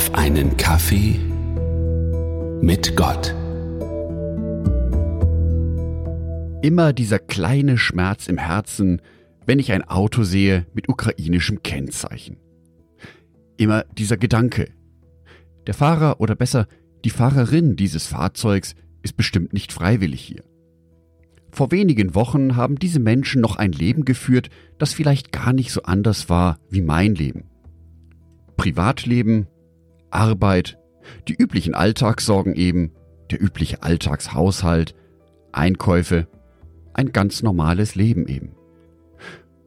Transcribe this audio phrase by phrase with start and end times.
[0.00, 1.20] auf einen Kaffee
[2.62, 3.34] mit Gott.
[6.62, 9.02] Immer dieser kleine Schmerz im Herzen,
[9.44, 12.38] wenn ich ein Auto sehe mit ukrainischem Kennzeichen.
[13.58, 14.70] Immer dieser Gedanke.
[15.66, 16.66] Der Fahrer oder besser
[17.04, 20.44] die Fahrerin dieses Fahrzeugs ist bestimmt nicht freiwillig hier.
[21.50, 24.48] Vor wenigen Wochen haben diese Menschen noch ein Leben geführt,
[24.78, 27.50] das vielleicht gar nicht so anders war wie mein Leben.
[28.56, 29.46] Privatleben,
[30.10, 30.78] Arbeit,
[31.28, 32.92] die üblichen Alltagssorgen eben,
[33.30, 34.94] der übliche Alltagshaushalt,
[35.52, 36.28] Einkäufe,
[36.92, 38.54] ein ganz normales Leben eben.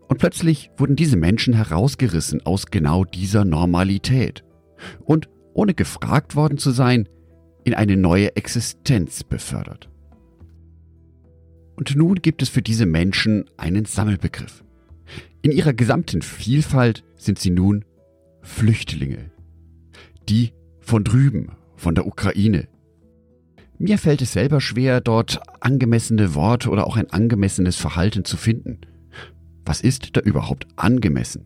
[0.07, 4.43] Und plötzlich wurden diese Menschen herausgerissen aus genau dieser Normalität
[5.05, 7.07] und, ohne gefragt worden zu sein,
[7.63, 9.89] in eine neue Existenz befördert.
[11.75, 14.63] Und nun gibt es für diese Menschen einen Sammelbegriff.
[15.41, 17.83] In ihrer gesamten Vielfalt sind sie nun
[18.41, 19.31] Flüchtlinge.
[20.29, 22.67] Die von drüben, von der Ukraine.
[23.79, 28.81] Mir fällt es selber schwer, dort angemessene Worte oder auch ein angemessenes Verhalten zu finden.
[29.65, 31.45] Was ist da überhaupt angemessen?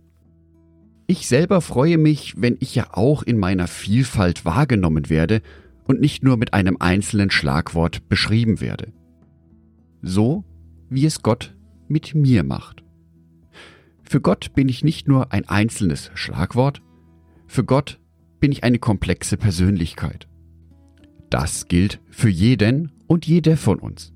[1.07, 5.41] Ich selber freue mich, wenn ich ja auch in meiner Vielfalt wahrgenommen werde
[5.85, 8.91] und nicht nur mit einem einzelnen Schlagwort beschrieben werde.
[10.01, 10.43] So
[10.89, 11.55] wie es Gott
[11.87, 12.83] mit mir macht.
[14.03, 16.81] Für Gott bin ich nicht nur ein einzelnes Schlagwort,
[17.47, 17.99] für Gott
[18.39, 20.27] bin ich eine komplexe Persönlichkeit.
[21.29, 24.13] Das gilt für jeden und jede von uns.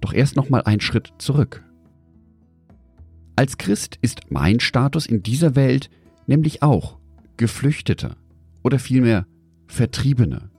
[0.00, 1.64] Doch erst noch mal einen Schritt zurück.
[3.34, 5.90] Als Christ ist mein Status in dieser Welt
[6.26, 6.98] nämlich auch
[7.36, 8.16] Geflüchteter
[8.62, 9.26] oder vielmehr
[9.66, 10.50] Vertriebener.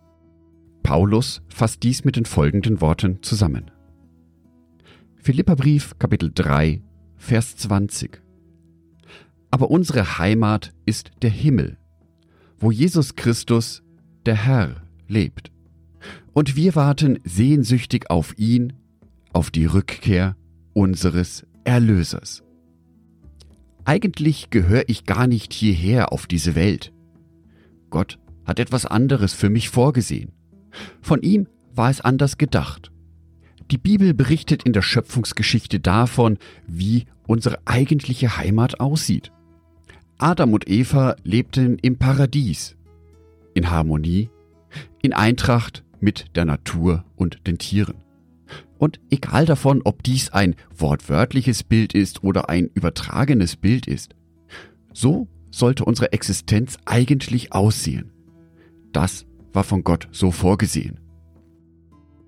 [0.83, 3.71] Paulus fasst dies mit den folgenden Worten zusammen.
[5.15, 6.81] Philipperbrief Kapitel 3
[7.17, 8.21] Vers 20
[9.51, 11.77] Aber unsere Heimat ist der Himmel,
[12.59, 13.83] wo Jesus Christus,
[14.25, 14.75] der Herr,
[15.07, 15.51] lebt.
[16.33, 18.73] Und wir warten sehnsüchtig auf ihn,
[19.33, 20.35] auf die Rückkehr
[20.73, 22.43] unseres Erlösers.
[23.85, 26.93] Eigentlich gehöre ich gar nicht hierher auf diese Welt.
[27.89, 30.31] Gott hat etwas anderes für mich vorgesehen.
[31.01, 32.91] Von ihm war es anders gedacht.
[33.71, 36.37] Die Bibel berichtet in der Schöpfungsgeschichte davon,
[36.67, 39.31] wie unsere eigentliche Heimat aussieht.
[40.19, 42.75] Adam und Eva lebten im Paradies,
[43.53, 44.29] in Harmonie,
[45.03, 47.95] in Eintracht mit der Natur und den Tieren.
[48.79, 54.15] Und egal davon, ob dies ein wortwörtliches Bild ist oder ein übertragenes Bild ist,
[54.91, 58.11] so sollte unsere Existenz eigentlich aussehen.
[58.93, 60.99] Das war von Gott so vorgesehen.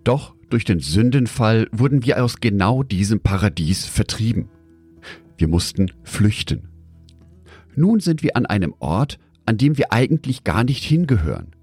[0.03, 4.49] Doch durch den Sündenfall wurden wir aus genau diesem Paradies vertrieben.
[5.38, 6.69] Wir mussten flüchten.
[7.79, 11.56] Nun sind wir an einem Ort, an dem wir eigentlich gar nicht hingehören,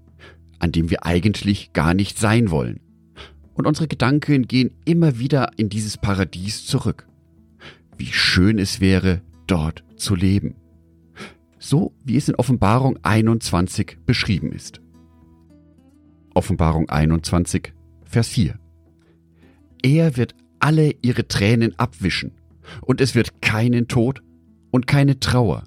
[0.57, 2.79] an dem wir eigentlich gar nicht sein wollen.
[3.53, 7.07] Und unsere Gedanken gehen immer wieder in dieses Paradies zurück.
[7.99, 10.55] Wie schön es wäre, dort zu leben.
[11.59, 14.81] So wie es in Offenbarung 21 beschrieben ist.
[16.33, 17.73] Offenbarung 21,
[18.05, 18.57] Vers 4.
[19.83, 22.31] Er wird alle ihre Tränen abwischen,
[22.81, 24.23] und es wird keinen Tod
[24.71, 25.63] und keine Trauer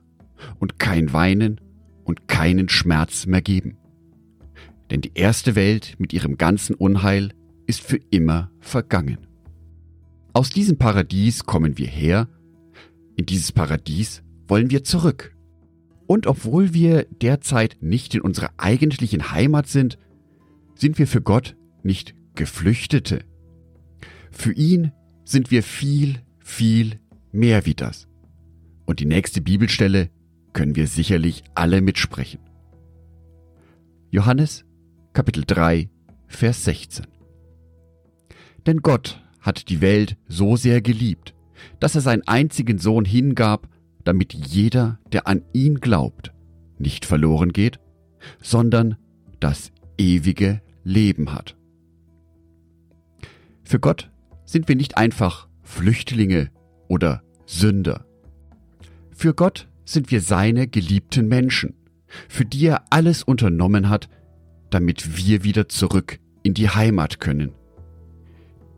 [0.59, 1.61] und kein Weinen
[2.05, 3.77] und keinen Schmerz mehr geben.
[4.91, 7.33] Denn die erste Welt mit ihrem ganzen Unheil
[7.67, 9.19] ist für immer vergangen.
[10.33, 12.29] Aus diesem Paradies kommen wir her,
[13.17, 15.37] in dieses Paradies wollen wir zurück.
[16.07, 19.99] Und obwohl wir derzeit nicht in unserer eigentlichen Heimat sind,
[20.75, 23.21] sind wir für Gott nicht Geflüchtete.
[24.33, 24.93] Für ihn
[25.25, 26.99] sind wir viel, viel
[27.31, 28.09] mehr wie das.
[28.87, 30.11] Und die nächste Bibelstelle
[30.53, 32.41] können wir sicherlich alle mitsprechen.
[34.11, 34.65] Johannes
[35.13, 35.89] Kapitel 3
[36.27, 37.07] Vers 16
[38.67, 41.35] Denn Gott hat die Welt so sehr geliebt,
[41.79, 43.69] dass er seinen einzigen Sohn hingab,
[44.05, 46.33] damit jeder, der an ihn glaubt,
[46.79, 47.79] nicht verloren geht,
[48.43, 48.97] sondern
[49.39, 51.57] das ewige Leben hat.
[53.63, 54.11] Für Gott
[54.45, 56.51] sind wir nicht einfach Flüchtlinge
[56.89, 58.05] oder Sünder.
[59.13, 61.75] Für Gott sind wir seine geliebten Menschen,
[62.29, 64.09] für die er alles unternommen hat,
[64.71, 67.53] damit wir wieder zurück in die Heimat können.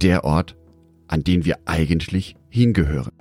[0.00, 0.56] Der Ort,
[1.08, 3.12] an den wir eigentlich hingehören.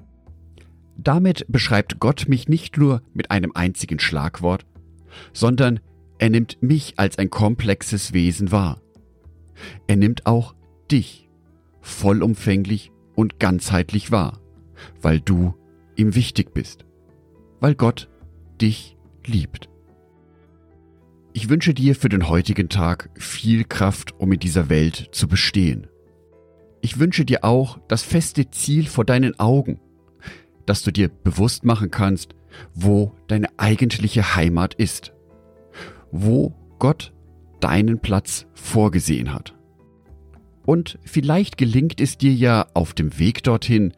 [0.97, 4.65] Damit beschreibt Gott mich nicht nur mit einem einzigen Schlagwort,
[5.33, 5.79] sondern
[6.19, 8.81] er nimmt mich als ein komplexes Wesen wahr.
[9.87, 10.55] Er nimmt auch
[10.91, 11.29] dich
[11.81, 14.39] vollumfänglich und ganzheitlich wahr,
[15.01, 15.55] weil du
[15.95, 16.85] ihm wichtig bist,
[17.61, 18.09] weil Gott
[18.59, 19.69] dich liebt.
[21.31, 25.87] Ich wünsche dir für den heutigen Tag viel Kraft, um in dieser Welt zu bestehen.
[26.81, 29.79] Ich wünsche dir auch das feste Ziel vor deinen Augen,
[30.65, 32.35] dass du dir bewusst machen kannst,
[32.73, 35.13] wo deine eigentliche Heimat ist,
[36.11, 37.13] wo Gott
[37.61, 39.55] deinen Platz vorgesehen hat.
[40.65, 43.93] Und vielleicht gelingt es dir ja auf dem Weg dorthin,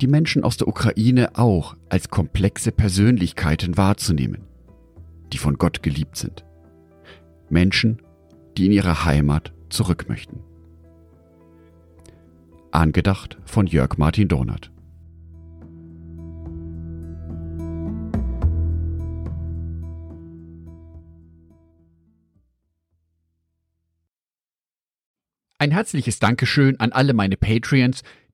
[0.00, 4.42] die Menschen aus der Ukraine auch als komplexe Persönlichkeiten wahrzunehmen,
[5.32, 6.44] die von Gott geliebt sind.
[7.48, 8.02] Menschen,
[8.56, 10.40] die in ihre Heimat zurück möchten.
[12.70, 14.70] Angedacht von Jörg Martin Donat.
[25.58, 28.02] Ein herzliches Dankeschön an alle meine Patreons,